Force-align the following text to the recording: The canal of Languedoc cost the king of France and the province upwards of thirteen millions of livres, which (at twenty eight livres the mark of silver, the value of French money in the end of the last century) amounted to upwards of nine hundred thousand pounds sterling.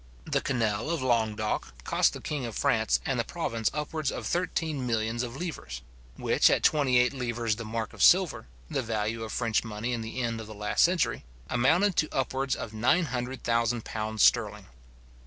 The 0.25 0.41
canal 0.41 0.89
of 0.89 1.03
Languedoc 1.03 1.83
cost 1.83 2.13
the 2.13 2.21
king 2.21 2.43
of 2.47 2.55
France 2.55 2.99
and 3.05 3.19
the 3.19 3.23
province 3.23 3.69
upwards 3.71 4.11
of 4.11 4.25
thirteen 4.25 4.87
millions 4.87 5.21
of 5.21 5.37
livres, 5.37 5.83
which 6.15 6.49
(at 6.49 6.63
twenty 6.63 6.97
eight 6.97 7.13
livres 7.13 7.57
the 7.57 7.65
mark 7.65 7.93
of 7.93 8.01
silver, 8.01 8.47
the 8.67 8.81
value 8.81 9.23
of 9.23 9.31
French 9.31 9.63
money 9.63 9.93
in 9.93 10.01
the 10.01 10.19
end 10.19 10.41
of 10.41 10.47
the 10.47 10.55
last 10.55 10.83
century) 10.83 11.23
amounted 11.51 11.95
to 11.97 12.09
upwards 12.11 12.55
of 12.55 12.73
nine 12.73 13.05
hundred 13.13 13.43
thousand 13.43 13.85
pounds 13.85 14.23
sterling. 14.23 14.65